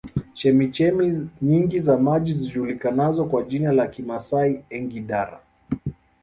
[0.33, 5.39] Chemchemi nyingi za maji zijulikanazo kwa jina la Kimasai Engidara